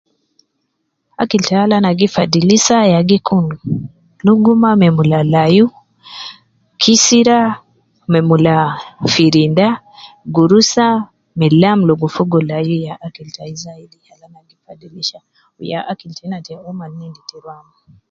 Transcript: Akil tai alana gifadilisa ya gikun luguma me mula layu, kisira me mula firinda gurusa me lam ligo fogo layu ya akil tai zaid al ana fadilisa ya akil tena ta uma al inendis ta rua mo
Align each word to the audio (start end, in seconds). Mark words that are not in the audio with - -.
Akil 1.21 1.41
tai 1.45 1.61
alana 1.63 1.89
gifadilisa 1.99 2.77
ya 2.93 2.99
gikun 3.09 3.45
luguma 4.25 4.69
me 4.81 4.87
mula 4.97 5.19
layu, 5.33 5.65
kisira 6.81 7.37
me 8.11 8.19
mula 8.29 8.55
firinda 9.13 9.67
gurusa 10.35 10.85
me 11.37 11.47
lam 11.61 11.79
ligo 11.87 12.07
fogo 12.15 12.39
layu 12.49 12.75
ya 12.87 12.93
akil 13.05 13.27
tai 13.35 13.53
zaid 13.63 13.91
al 14.13 14.21
ana 14.25 14.39
fadilisa 14.65 15.19
ya 15.71 15.79
akil 15.91 16.11
tena 16.17 16.37
ta 16.45 16.53
uma 16.69 16.83
al 16.85 16.93
inendis 16.95 17.25
ta 17.29 17.35
rua 17.43 17.55
mo 17.65 17.71